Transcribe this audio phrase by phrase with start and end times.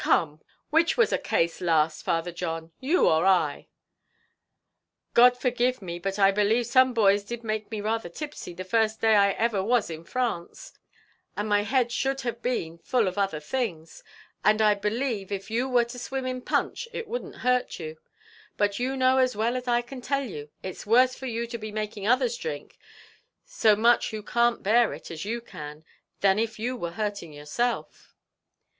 [0.03, 0.41] Come,
[0.71, 3.67] which was a case last, Father John you or I?"
[5.13, 8.99] "God forgive me, but I believe some boys did make me rather tipsy the first
[8.99, 10.73] day I ever was in France;
[11.37, 14.03] and my head should have been full of other things;
[14.43, 17.97] and I believe if you were to swim in punch it wouldn't hurt you;
[18.57, 21.59] but you know as well as I can tell you, it's worse for you to
[21.59, 22.79] be making others drink
[23.45, 25.85] so much who can't bear it as you can,
[26.21, 28.15] than if you were hurting yourself."